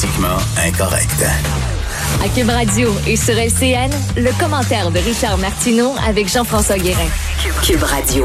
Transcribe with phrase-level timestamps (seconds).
[0.00, 1.26] Politiquement incorrect.
[2.24, 7.08] À Cube Radio et sur LCN, le commentaire de Richard Martineau avec Jean-François Guérin.
[7.62, 8.24] Cube Radio.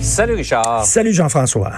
[0.00, 0.86] Salut Richard.
[0.86, 1.72] Salut Jean-François.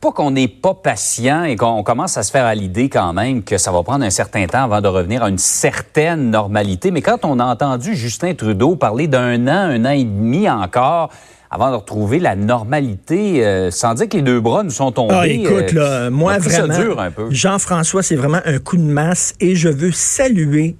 [0.00, 3.42] Pas qu'on n'est pas patient et qu'on commence à se faire à l'idée quand même
[3.42, 6.92] que ça va prendre un certain temps avant de revenir à une certaine normalité.
[6.92, 11.10] Mais quand on a entendu Justin Trudeau parler d'un an, un an et demi encore,
[11.50, 15.14] avant de retrouver la normalité, euh, sans dire que les deux bras nous sont tombés.
[15.16, 17.28] Ah, écoute, euh, là, moi, vraiment, ça dure un peu.
[17.30, 20.76] Jean-François, c'est vraiment un coup de masse et je veux saluer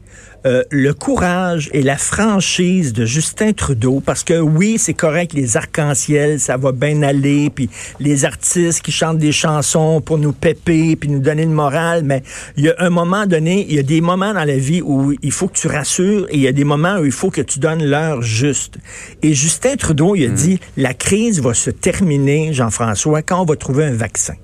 [0.47, 5.56] euh, le courage et la franchise de Justin Trudeau, parce que oui, c'est correct, les
[5.56, 10.94] arcs-en-ciel, ça va bien aller, puis les artistes qui chantent des chansons pour nous péper,
[10.97, 12.22] puis nous donner le moral, mais
[12.56, 15.12] il y a un moment donné, il y a des moments dans la vie où
[15.22, 17.42] il faut que tu rassures, et il y a des moments où il faut que
[17.42, 18.78] tu donnes l'heure juste.
[19.22, 23.56] Et Justin Trudeau, il a dit, la crise va se terminer, Jean-François, quand on va
[23.56, 24.34] trouver un vaccin.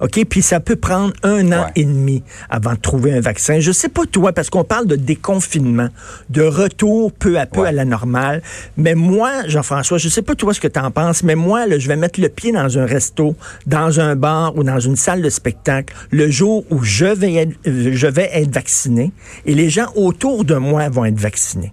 [0.00, 0.24] OK?
[0.28, 1.72] Puis ça peut prendre un an Ouais.
[1.76, 3.60] et demi avant de trouver un vaccin.
[3.60, 5.88] Je sais pas toi, parce qu'on parle de déconfinement,
[6.30, 7.68] de retour peu à peu Ouais.
[7.68, 8.42] à la normale.
[8.76, 11.78] Mais moi, Jean-François, je sais pas toi ce que tu en penses, mais moi, là,
[11.78, 13.34] je vais mettre le pied dans un resto,
[13.66, 17.52] dans un bar ou dans une salle de spectacle le jour où je vais être,
[17.64, 19.12] je vais être vacciné
[19.46, 21.72] et les gens autour de moi vont être vaccinés.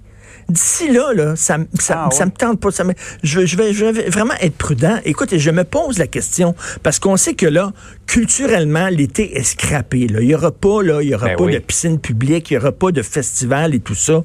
[0.49, 2.25] D'ici là, là, ça, ça, Ah, ça ouais.
[2.25, 2.71] me tente pas.
[2.71, 4.97] Ça me- je, je vais, je vais vraiment être prudent.
[5.05, 7.71] Écoute, et je me pose la question parce qu'on sait que là,
[8.07, 10.07] culturellement, l'été est scrappé.
[10.07, 10.19] Là.
[10.21, 11.53] Il y aura pas, là, il y aura Ben pas oui.
[11.53, 14.23] de piscine publique, il y aura pas de festival et tout ça.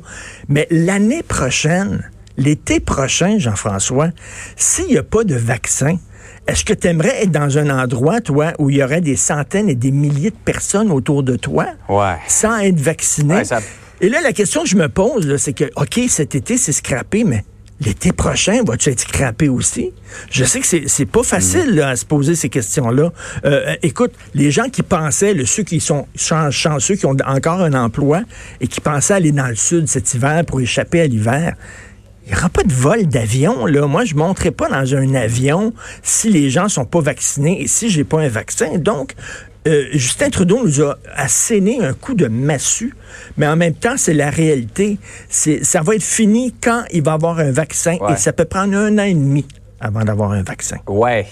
[0.48, 4.10] Mais l'année prochaine, l'été prochain, Jean-François,
[4.56, 5.96] s'il n'y a pas de vaccin,
[6.46, 9.68] est-ce que tu aimerais être dans un endroit, toi, où il y aurait des centaines
[9.68, 12.14] et des milliers de personnes autour de toi Ouais.
[12.26, 13.34] sans être vacciné?
[13.36, 13.60] Ouais, ça-
[14.00, 17.24] Et là, la question que je me pose, c'est que, OK, cet été, c'est scrappé,
[17.24, 17.44] mais
[17.80, 19.92] l'été prochain, vas-tu être scrappé aussi?
[20.30, 23.12] Je sais que c'est, pas facile là, à se poser ces questions-là.
[23.44, 27.16] Euh, euh, écoute, les gens qui pensaient, là, ceux qui sont chan- chanceux, qui ont
[27.26, 28.22] encore un emploi
[28.60, 31.54] et qui pensaient aller dans le sud cet hiver pour échapper à l'hiver,
[32.26, 33.86] il n'y aura pas de vol d'avion, là.
[33.86, 35.72] Moi, je ne monterai pas dans un avion
[36.02, 38.76] si les gens sont pas vaccinés et si j'ai pas un vaccin.
[38.76, 39.14] Donc,
[39.66, 42.94] euh, Justin Trudeau nous a asséné un coup de massue,
[43.36, 44.98] mais en même temps, c'est la réalité.
[45.28, 48.12] C'est, ça va être fini quand il va avoir un vaccin Ouais.
[48.12, 49.46] et ça peut prendre un an et demi
[49.80, 50.76] avant d'avoir un vaccin.
[50.86, 51.26] Ouais.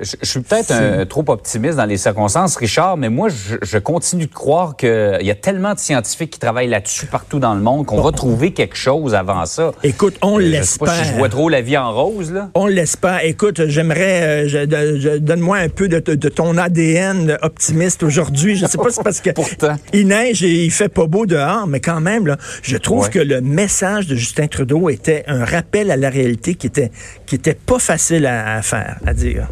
[0.00, 3.78] Je, je suis peut-être un- trop optimiste dans les circonstances, Richard, mais moi, je, je
[3.78, 7.60] continue de croire qu'il y a tellement de scientifiques qui travaillent là-dessus partout dans le
[7.60, 9.72] monde qu'on va trouver quelque chose avant ça.
[9.82, 11.12] Écoute, on Euh, Je sais pas si l'espère.
[11.12, 12.48] je vois trop la vie en rose, là.
[12.54, 13.24] On l'espère.
[13.24, 18.56] Écoute, j'aimerais, euh, donne-moi un peu de, de ton ADN optimiste aujourd'hui.
[18.56, 19.76] Je sais pas si c'est parce que Pourtant.
[19.92, 23.10] il neige et il fait pas beau dehors, mais quand même, là, je trouve Ouais.
[23.10, 26.90] que le message de Justin Trudeau était un rappel à la réalité qui était,
[27.26, 29.48] qui était pas facile à, à faire, à dire.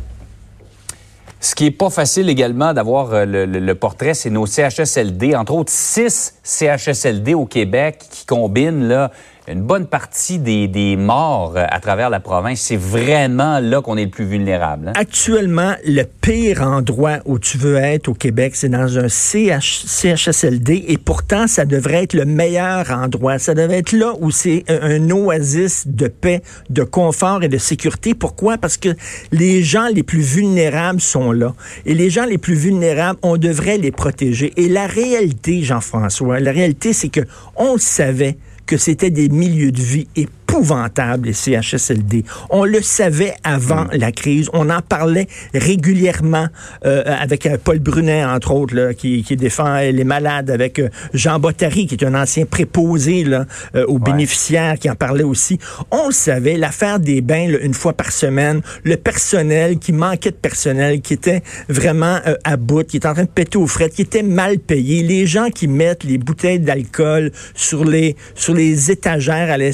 [1.42, 5.34] Ce qui est pas facile également d'avoir euh, le, le- le portrait, c'est nos CHSLD,
[5.34, 9.10] entre autres six CHSLD au Québec qui combinent là
[9.48, 12.60] une bonne partie des, des morts euh, à travers la province.
[12.60, 14.88] C'est vraiment là qu'on est le plus vulnérable.
[14.88, 14.92] hein.
[14.96, 20.84] Actuellement, le pire endroit où tu veux être au Québec, c'est dans un CH, CHSLD
[20.88, 23.38] et pourtant, ça devrait être le meilleur endroit.
[23.38, 27.58] Ça devrait être là où c'est un, un oasis de paix, de confort et de
[27.58, 28.14] sécurité.
[28.14, 28.58] Pourquoi?
[28.58, 28.90] Parce que
[29.32, 31.54] les gens les plus vulnérables sont là.
[31.86, 34.52] Et les gens les plus vulnérables, on devrait les protéger.
[34.56, 37.20] Et la réalité, Jean-François, la réalité, c'est que
[37.56, 38.36] on le savait
[38.70, 40.06] que c'était des milieux de vie
[40.50, 42.24] épouvantables, les CHSLD.
[42.50, 44.48] On le savait avant la crise.
[44.52, 46.48] On en parlait régulièrement
[46.84, 50.88] euh, avec euh, Paul Brunet, entre autres, là, qui, qui défend les malades, avec euh,
[51.14, 55.58] Jean Bottary, qui est un ancien préposé là, euh, aux bénéficiaires, qui en parlait aussi.
[55.90, 60.30] On le savait, l'affaire des bains, là, une fois par semaine, le personnel qui manquait
[60.30, 63.66] de personnel, qui était vraiment euh, à bout, qui était en train de péter aux
[63.66, 68.54] frettes, qui était mal payé, les gens qui mettent les bouteilles d'alcool sur les, sur
[68.54, 69.72] les étagères à la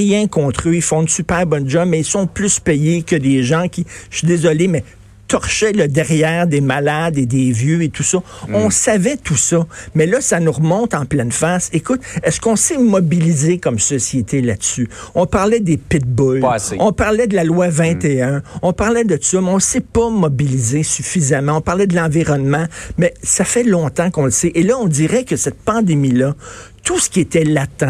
[0.00, 3.16] rien contre eux, ils font une super bonne job, mais ils sont plus payés que
[3.16, 4.82] des gens qui, je suis désolé, mais
[5.28, 8.18] torchait le derrière des malades et des vieux et tout ça.
[8.48, 8.54] Mm.
[8.56, 9.64] On savait tout ça.
[9.94, 11.70] Mais là, ça nous remonte en pleine face.
[11.72, 14.88] Écoute, est-ce qu'on s'est mobilisé comme société là-dessus?
[15.14, 16.44] On parlait des pitbulls.
[16.80, 18.42] On parlait de la loi 21.
[18.62, 21.58] On parlait de tout ça, mais on s'est pas mobilisé suffisamment.
[21.58, 22.64] On parlait de l'environnement,
[22.98, 24.50] mais ça fait longtemps qu'on le sait.
[24.56, 26.34] Et là, on dirait que cette pandémie-là,
[26.82, 27.84] tout ce qui était latent,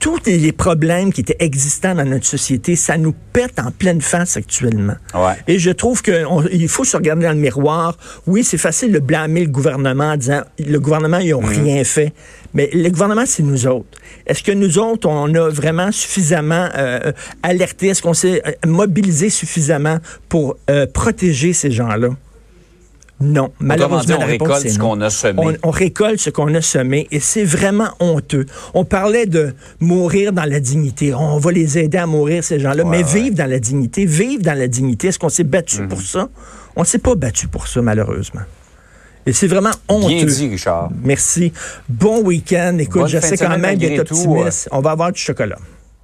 [0.00, 4.36] tous les problèmes qui étaient existants dans notre société, ça nous pète en pleine face
[4.38, 4.96] actuellement.
[5.14, 5.34] Ouais.
[5.46, 7.96] Et je trouve qu'il faut se regarder dans le miroir.
[8.26, 12.14] Oui, c'est facile de blâmer le gouvernement en disant le gouvernement, ils n'ont rien fait.
[12.54, 13.98] Mais le gouvernement, c'est nous autres.
[14.26, 17.12] Est-ce que nous autres, on a vraiment suffisamment euh,
[17.42, 17.88] alerté?
[17.88, 19.98] Est-ce qu'on s'est euh, mobilisé suffisamment
[20.30, 22.08] pour euh, protéger ces gens-là?
[23.22, 25.38] Non, malheureusement, dit, on la récolte ce qu'on a semé.
[25.62, 28.46] On, on récolte ce qu'on a semé et c'est vraiment honteux.
[28.72, 31.12] On parlait de mourir dans la dignité.
[31.12, 33.20] On va les aider à mourir, ces gens-là, Ouais, mais ouais.
[33.20, 35.08] vivre dans la dignité, vivre dans la dignité.
[35.08, 35.88] Est-ce qu'on s'est battu Mhm.
[35.88, 36.28] pour ça?
[36.76, 38.40] On ne s'est pas battu pour ça, malheureusement.
[39.26, 40.08] Et c'est vraiment honteux.
[40.08, 40.88] Bien dit, Richard.
[41.04, 41.52] Merci.
[41.90, 42.78] Bon week-end.
[42.78, 44.68] Écoute, Bonne j'essaie de quand même d'être tout, optimiste.
[44.72, 45.58] On va avoir du chocolat.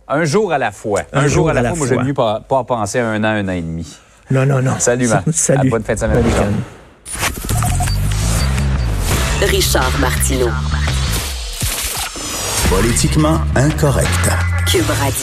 [0.06, 1.00] Un jour à la fois.
[1.14, 1.78] Un, jour, à la, fois.
[1.78, 3.96] Moi, j'aime mieux pas, pas penser à un an, un an et demi.
[4.30, 4.74] Non, non, non.
[4.78, 5.24] Salut, Marc.
[5.32, 5.68] Salut.
[5.68, 6.30] À bonne fin de semaine, Bon.
[9.46, 10.50] Richard Martineau.
[12.68, 14.28] Politiquement incorrect.
[14.66, 15.14] Cube Radio.